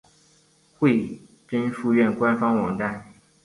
[0.79, 3.05] 惠贞书院官方网站